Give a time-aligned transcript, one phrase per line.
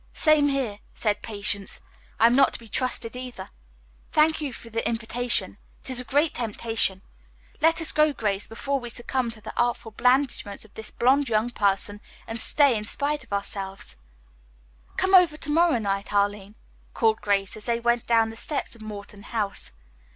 [0.13, 1.79] "Same here," said Patience.
[2.19, 3.49] "I am not to be trusted, either.
[4.11, 7.03] Thank you for the invitation; it is a great temptation.
[7.61, 11.51] Let us go, Grace, before we succumb to the artful blandishments of this blonde young
[11.51, 13.97] person and stay in spite of ourselves."
[14.97, 16.55] "Come over to morrow night, Arline,"
[16.95, 19.71] called Grace as they went down the steps of Morton House.